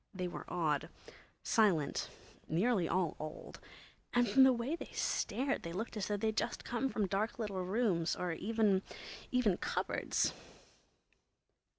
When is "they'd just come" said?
6.17-6.89